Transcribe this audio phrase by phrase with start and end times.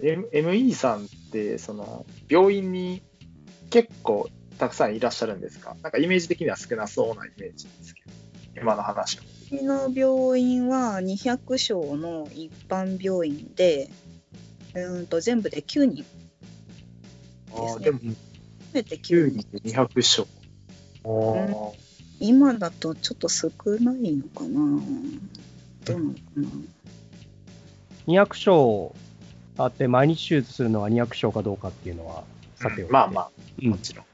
[0.00, 3.02] M- ME さんって、その、病院に
[3.70, 5.76] 結構たくさんいらっしゃるんですか？
[5.82, 9.22] なんかイメージ的には少なそうなイメージですけど、今の話を。
[9.22, 9.24] う
[9.58, 13.90] ちの病院は200床の一般病院で、
[14.74, 16.04] うーんと全部で9人。
[17.54, 18.00] あですねーでも、
[18.72, 19.40] 全て9 9人。
[19.40, 20.26] 人で200
[21.04, 21.72] 床。
[22.18, 23.50] 今だとちょっと少
[23.80, 24.80] ないのかな
[25.84, 26.48] どうなのかな
[28.06, 28.94] 200床
[29.58, 32.24] あって、毎日手術するのが200床かどうかっていうのは、
[32.56, 33.30] さておき、まあまあ、
[33.62, 33.70] うん。
[33.70, 34.04] もちろん。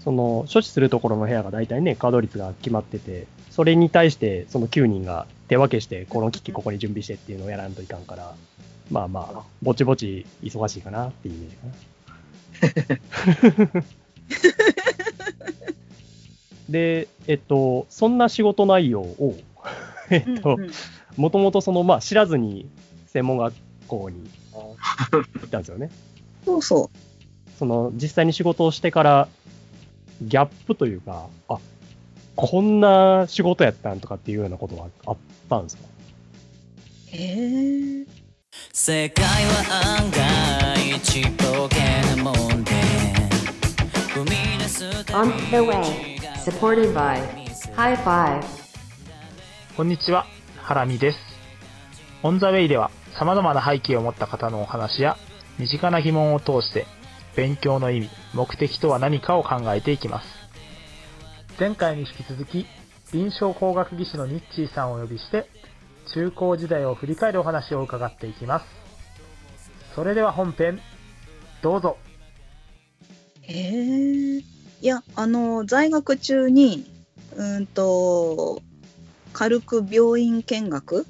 [0.00, 8.34] その処置するところの部屋が大体ね、稼働率が決まってて、それに対してその9人が手分けして、この機器ここに準備してっていうのをやらんといかんから、
[8.90, 11.66] まあまあ、ぼちぼち忙しいかなっていうイメージか
[13.76, 13.84] な。
[16.70, 19.36] で、えっと、そんな仕事内容を、
[20.08, 20.70] えっとうん、うん。
[21.16, 22.68] もともとその、まあ、知らずに
[23.06, 23.54] 専門学
[23.86, 24.76] 校に行
[25.46, 25.90] ったんですよね。
[26.44, 26.90] そうそ
[27.58, 29.28] その実際に仕事をしてから
[30.22, 31.58] ギャップというか、あ
[32.36, 35.16] こんな仕事やったんとかっていうようなことはあっ
[35.48, 35.82] たんですか？
[37.12, 37.16] う。
[37.16, 38.06] へえ。
[38.72, 41.76] 世界は案外ちっぽけ
[42.16, 42.72] なもんで
[44.14, 47.20] 踏み出すた On び the way, supported by
[47.76, 48.42] High Five.
[49.76, 51.18] こんにちは、ハラミです。
[52.22, 55.16] オンザウェイでは様々な背景を持った方のお話や
[55.58, 56.86] 身近な疑問を通して
[57.36, 60.28] 勉強の意味、目的とは何かを考えていきます。
[61.58, 62.66] 前回に引き続き
[63.12, 65.46] 臨床工学技師のニッチーさんを呼びして
[66.12, 68.66] 中高時代を振り返るお話を伺っていきます。
[69.94, 70.80] それでは本編、
[71.62, 71.98] どうぞ。
[73.42, 74.38] へえ。
[74.38, 74.44] い
[74.82, 76.86] や、あの、在学中に、
[77.36, 78.62] うーんと、
[79.32, 81.06] 軽く病院見学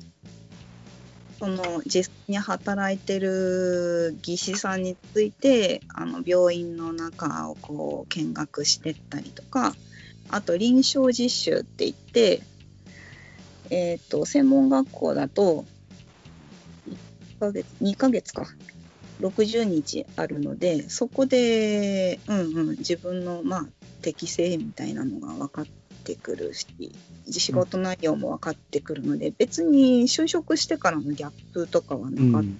[1.41, 9.73] その実際に働いてる技師さんについてあの病院の中をこう見学してったりとか
[10.29, 12.43] あと臨床実習って言って、
[13.71, 15.65] えー、と専門学校だと
[16.87, 18.45] 1ヶ月2ヶ月か
[19.23, 23.67] 60日あるのでそこで、うんうん、自分の、まあ、
[24.03, 25.80] 適性みたいなのが分かって
[26.17, 26.67] くるし
[27.31, 32.51] 仕事内容も分かってくるので、別に就職してからのギャップとかはなかっ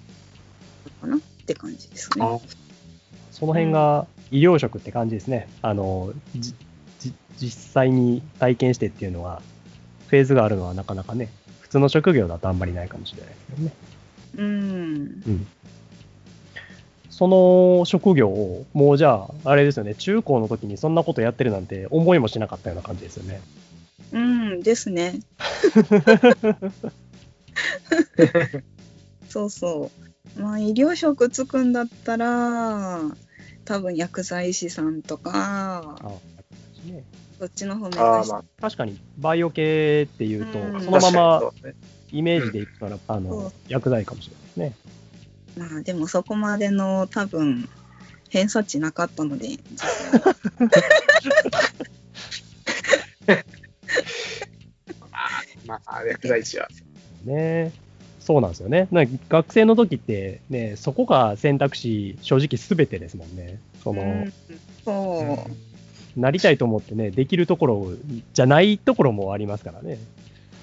[0.85, 2.25] たかなって感じですね。
[2.25, 2.39] あ
[3.31, 5.49] その辺が医療職って感じですね。
[5.63, 6.55] あの、じ
[6.99, 9.43] じ実際に体験してっていうのは、
[10.09, 13.73] フェーズがあるのはなかなかね、普通の職業だとあんまりないかもしれないですけどね。
[14.37, 15.47] うんうん。
[17.21, 23.43] その職業を、もうじゃあ、あれですよね、中高の時にそんなことやってるなんて思いもしなかったような感じですよね。
[24.13, 25.21] うんですね。
[29.29, 29.91] そうそ
[30.35, 30.41] う。
[30.41, 33.03] まあ医療職つくんだったら
[33.67, 36.11] 多分薬剤師さんとかあ
[36.87, 37.05] ね
[37.39, 41.43] そっちの方目指しあーまあ、確かに、バイオ系っていうと、うんそのまま
[42.13, 44.91] イメージでいくから、あそうの、薬剤かもしれないですね。
[45.61, 47.69] まあでもそこまでの多分
[48.31, 49.49] 偏差値なかったので
[55.67, 56.67] まあ、薬剤師は。
[57.25, 57.73] ね
[58.19, 58.89] そうなんですよね。
[58.91, 63.59] なんか学生の時って、ね、そこが選択肢、正直すべてですもんね。
[63.85, 64.33] その、うん
[64.85, 65.47] そ
[66.17, 67.93] う、なりたいと思ってね、できるところ
[68.33, 69.99] じゃないところもありますからね。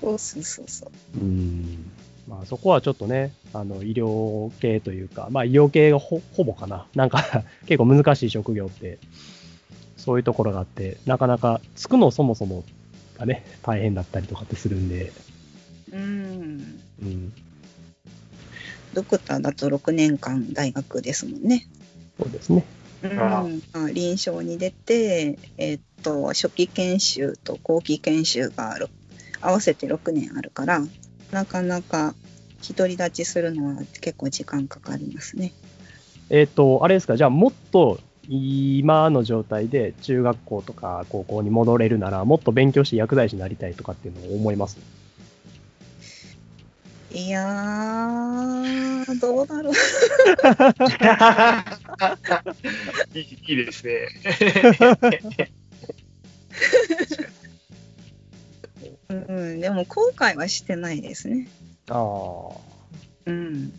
[0.01, 1.91] そうそうそうそううん。
[2.27, 6.85] まあそこはちょっとね、あの、医療系というか、まあ医療系がほほぼかな。
[6.93, 8.99] なんか 結構難しい職業って、
[9.95, 12.63] そういうところがあって、なかなかつくのそもそも
[13.17, 15.11] がね、大変だったりとかってするんで、
[15.91, 17.33] うんうん。
[18.93, 21.67] ドクターだと6年間大学ですもんね。
[22.19, 22.63] そうですね。
[23.03, 28.89] うんあまあ臨床に出て、えっと初期研修と後期研修がろ
[29.39, 30.81] 合わせて6年あるから
[31.31, 32.13] なかなか
[32.67, 35.53] 独り立ちするのは結構時間かかりますね。
[36.29, 44.77] えっ、と、あれですか、じゃあもっと今の状態で中学校とか高校に戻れるなら、もっと勉強して薬剤師になりたいとかっていうのを思います？
[47.13, 49.73] いやーどうだろう
[53.17, 54.09] いいですね。
[59.27, 61.47] うん、でも後悔はしてないですね。
[61.89, 62.51] ああ。
[63.25, 63.73] うん。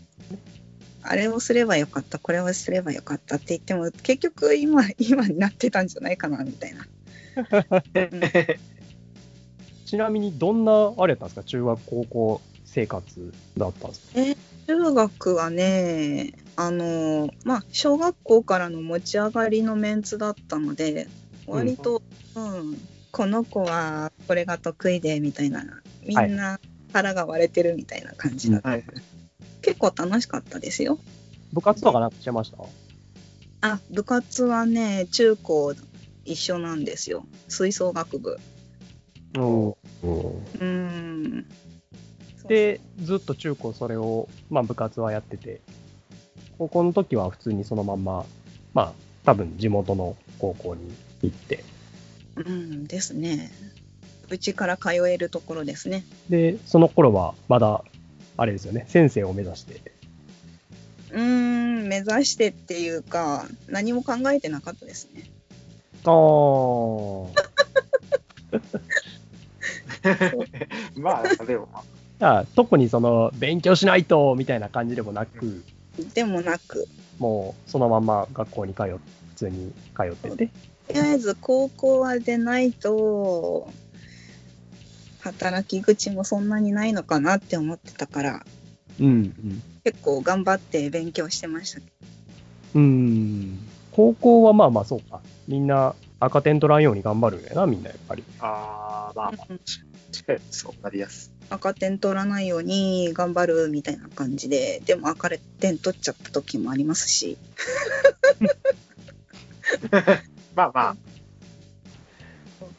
[1.01, 6.85] あれをすればよかった、これをすればよかったって言っても、結局今、 今になってたんじゃないかな、みたいな。
[7.35, 8.21] う ん
[9.85, 11.43] ちなみにどんな、あれやったんですか？
[11.43, 14.39] 中学、高校生活だったんですか？
[14.67, 21.07] 中学はね、あの、まあ、小学校からの持ち上がりのメンツだったので、
[21.47, 22.03] 割と、
[22.35, 22.77] うん、
[23.11, 25.65] この子はこれが得意で、みたいな、
[26.05, 26.59] みんな
[26.93, 28.69] 腹が割れてるみたいな感じだった。
[28.69, 28.83] はい。
[29.63, 30.99] 結構楽しかったですよ。
[31.51, 32.57] 部活とかなんかしてました？
[33.67, 35.73] あ、部活はね、中高
[36.25, 37.25] 一緒なんですよ。
[37.47, 38.37] 吹奏楽部。
[39.33, 39.67] うん。
[40.59, 41.45] うん。
[42.47, 45.59] で、ずっと中高それを、まあ部活はやってて、
[46.59, 48.27] 高校の時は普通にそのまんま、
[48.75, 48.93] まあ
[49.25, 50.93] 多分地元の高校に
[51.23, 51.63] 行って、
[52.35, 53.51] うんですね。
[54.29, 56.03] うちから通えるところですね。
[56.29, 57.83] で、その頃はまだ、
[58.37, 59.81] あれですよね、先生を目指して、
[61.11, 65.23] うーん、目指してっていうか、何も考えてなかったですね。
[66.05, 67.27] あー。
[70.95, 71.67] まあ、でも、
[72.19, 75.63] まあ特にその、勉強しないと、みたいな感じでもなく、
[76.13, 76.87] でもなく、
[77.17, 78.99] もうそのまま学校に通っ、普
[79.35, 80.47] 通に通ってて、
[80.87, 83.69] とりあえず高校は出ないと、
[85.29, 88.45] 働き口もそんなにないのかなって思ってたから、
[88.99, 89.61] うん、うん。
[89.83, 91.81] 結構頑張って勉強してました。
[92.75, 93.59] うん。
[93.91, 95.21] 高校はまあまあそうか。
[95.47, 98.23] みんな赤点取らんように頑張るんやな、みんなやっぱり。
[98.39, 105.29] あ、あーまあまあ、そうなりやす赤点取らないように頑張るみたいな感じで、でも赤
[105.59, 107.37] 点取っちゃった時もありますし、い。
[110.55, 110.95] まあまあ、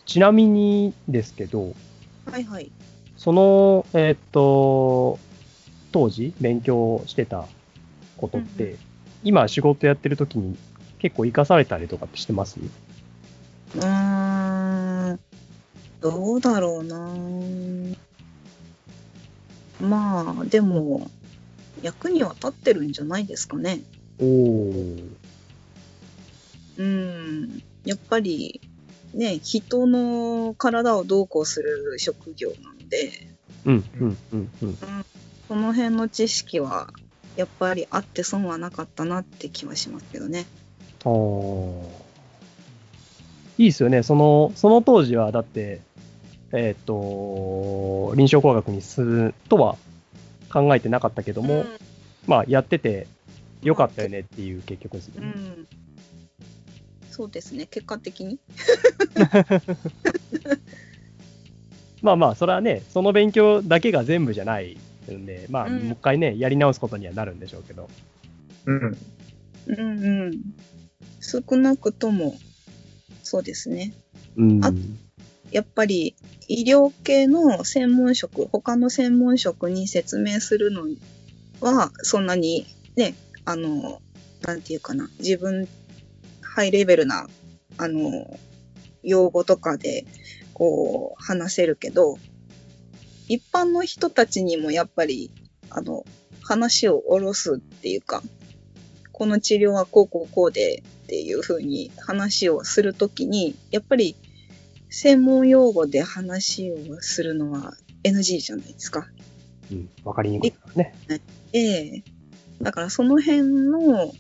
[0.07, 1.75] ちなみにですけど、
[2.31, 2.71] はいはい。
[3.17, 5.19] その、えーっと、
[5.93, 7.47] 当時勉強してた
[8.17, 8.79] ことって、うん
[9.23, 10.57] 今仕事やってる時に
[10.99, 12.59] 結構活かされたりとかってしてます？
[12.59, 15.21] うーん、
[16.01, 17.15] どうだろうな。
[19.87, 21.11] まあ、でも、
[21.83, 23.81] 役には立ってるんじゃないですかね。
[24.19, 25.11] おー。
[26.79, 28.63] うん、やっぱり、
[29.15, 33.13] ね、人の体をどうこうする職業なので、
[33.65, 34.79] うん、うん、うん、うん。
[35.49, 36.89] その辺の知識は、
[37.37, 40.47] やっぱりあって損はなかったなって気はしますけどね。
[43.59, 44.03] いいですよね。
[44.03, 45.81] その、その当時は、だって、
[46.53, 49.77] えっ、と、臨床工学にするとは
[50.53, 51.65] 考えてなかったけども、
[52.27, 53.07] まあ、やってて
[53.63, 55.15] よかったよねっていう結局ですね。
[55.19, 55.69] うん、
[57.21, 58.39] そうですね、結果的に。
[62.01, 64.79] まあまあ、それはね、その勉強だけが全部じゃない
[65.11, 67.91] んで、まあ、うんもう一回ね、やり直すことにはなるんでしょうけど。
[68.65, 68.97] うん。
[69.67, 70.41] うんうん。
[71.21, 72.39] 少なくとも、
[73.23, 73.93] そうですね。
[74.37, 74.65] うん。
[74.65, 74.73] あ
[75.51, 76.17] やっぱり
[76.49, 80.89] 医療系の専門職、他の専門職に説明するの
[81.61, 82.65] は、そんなに
[82.97, 83.15] ね、
[83.45, 84.01] あの、
[84.43, 85.69] なんていうかな、自分、
[86.61, 87.27] ハイレベルな、
[87.79, 88.39] あの、
[89.03, 90.05] 用語とかで、
[90.53, 92.19] こう、話せるけど、
[93.29, 95.31] 一般の人たちにもやっぱり、
[95.71, 96.05] あの、
[96.43, 98.23] 話を下ろすっていうか、
[99.11, 104.15] この治療はこうこうこうでっていう風に話をするときに、やっぱり
[104.91, 107.73] 専門用語で話をするのは
[108.05, 109.07] NG じゃないですか。
[109.73, 110.95] うん、わかりにくいからね。
[111.55, 112.05] ええ
[112.61, 114.13] だからその辺の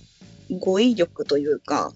[0.58, 1.92] 語彙力というか、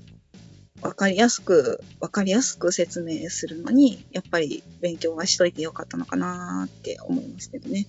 [0.83, 7.87] わかりやすく、わかりやすく説明するのに、やっぱり勉強はしといてよかったのかなって思いますけどね。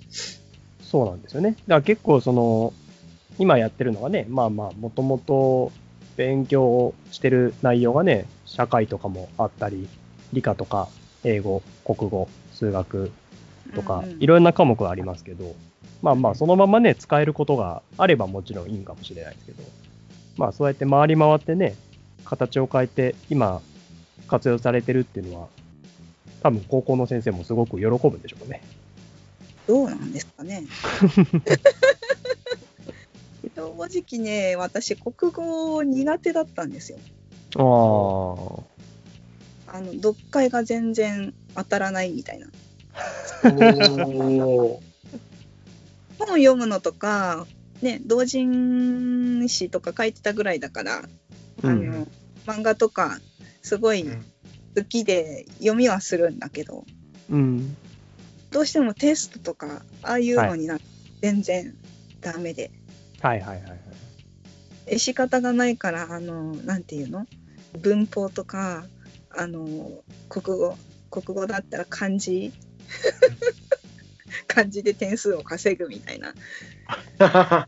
[0.82, 1.52] そうなんですよね。
[1.52, 2.74] だから結構その、
[3.38, 5.72] 今やってるのがね、まあまあ、もともと
[6.16, 9.88] 勉強してる内容がね、社会とかもあったり、
[10.32, 10.88] 理科とか
[11.24, 13.12] 英語、国語、数学
[13.74, 15.56] とかいろんな科目がありますけど、
[16.02, 19.64] まあまあ、そのままね、使えることがあればもちろんいいんかもしれないですけど、
[20.38, 21.76] まあそうやって回り回ってね、
[22.26, 23.62] 形を変えて今
[24.28, 25.48] 活用されてるっていうのは、
[26.42, 28.62] 多分高校の先生もすごく喜ぶんでしょうね。
[29.68, 30.64] どうなんですかね。
[33.56, 36.98] 正直ね、私、国語苦手だったんですよ。
[37.56, 37.60] あ
[39.72, 39.78] あ。
[39.78, 42.48] あの、読解が全然当たらないみたいな。
[46.18, 47.46] 本読むのとか、
[47.82, 51.04] ね、同人誌とか書いてたぐらいだから、
[51.64, 52.08] あうんの、
[52.46, 53.20] 漫画とか、
[53.62, 54.26] すごいうん
[54.76, 56.86] 好きで読みはするんだけど、
[57.30, 57.76] うん。
[58.52, 60.86] どうしてもテストとか、ああいうのになって
[61.22, 61.76] 全然
[62.22, 62.72] ダメで。
[63.22, 63.80] はいはいはいはい。
[64.88, 67.26] え仕方がないから、あの、なんていうの？
[67.80, 68.86] 文法とか、
[69.32, 70.78] あの、国語、
[71.10, 72.52] 国語だったら漢字
[74.48, 76.36] 感じで点数を稼ぐみたいな。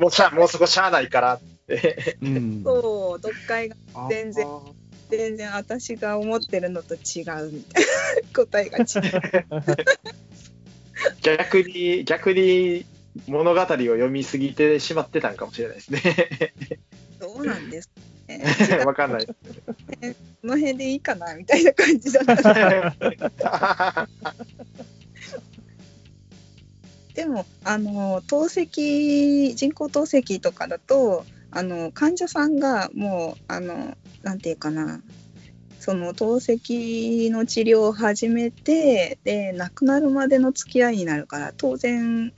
[0.00, 1.51] もうしゃ、もうそこしゃあないからって。
[2.20, 2.62] うん。
[2.64, 3.76] そう、読解が
[4.08, 4.46] 全然
[5.10, 9.76] 全然私が思ってるのと違うみたいな答えが違う。
[11.22, 12.86] 逆に、逆に
[13.26, 16.00] 物語を読みすぎてしまってたんかもしれないですね。
[17.20, 17.94] どうなんですか
[18.28, 18.42] ね。
[18.86, 19.26] わかんない。
[19.26, 19.34] こ
[20.44, 24.08] の辺でいいかなみたいな感じだった。
[27.14, 35.02] でも、あの、透析、人工透析とかだと、あの、患者さんがもう、あの、なんていうかな、
[35.78, 42.32] その透析の治療を始めて、で、亡くなるまでの付き合いになるから、当然、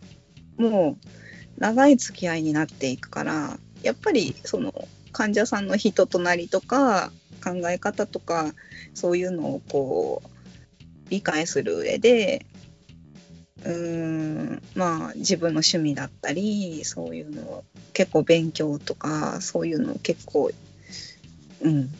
[0.56, 4.72] もう、長い付き合いになっていくから、やっぱり、その、
[5.12, 7.12] 患者さんの人となりとか、
[7.44, 8.52] 考え方とか、
[8.94, 10.28] そういうのをこう、
[11.10, 12.46] 理解する上で、
[13.64, 20.50] うーんまあ自分の趣味だったりそういうのを結構勉強とかそういうのを結構
[21.62, 21.90] うん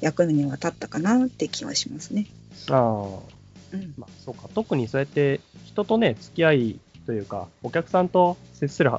[0.00, 2.26] 役には立ったかなって気はしますね。
[2.70, 3.40] ああ。
[3.72, 4.48] うん、まあ、そうか。
[4.54, 8.90] 特にそうやって人とね、付き合いというか、お客さんと接する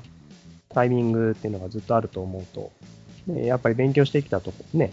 [0.69, 2.71] タイミングっていうのがずっとあると思うと、
[3.27, 4.91] ね、やっぱり勉強してきたとこね、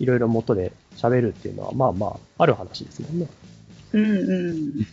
[0.00, 3.26] いろいろ元で喋るっていうのは、まあまあ、ある話ですもんね。
[3.92, 4.86] うんうん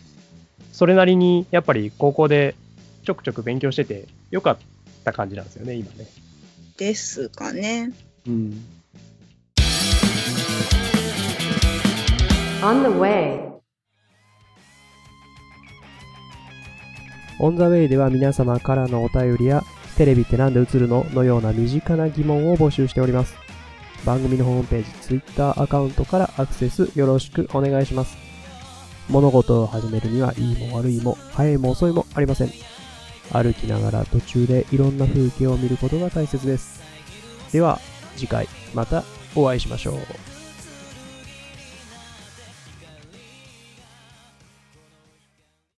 [0.74, 2.56] それなりに、やっぱり高校で
[3.04, 4.58] ちょくちょく勉強してて、よかっ
[5.04, 6.08] た感じなんですよね、今ね。
[6.76, 7.92] ですかね。
[8.26, 8.64] うん。
[12.60, 13.54] On the way.
[17.38, 19.62] オンザウェイでは皆様からのお便りや、
[19.96, 23.36] テレビってなんで映るののような身近な疑問を募集しております。
[24.04, 28.23] 番組のホームページ、Twitter アカウントからアクセスよろしくお願いします。
[29.08, 32.52] 物事を始めるには、いいも悪いも、早いも遅いもありません。
[33.32, 36.82] 歩きながら途中でいろんな風景を見ることが大切です。
[37.52, 37.80] では、
[38.16, 40.33] 次回またお会いしましょう。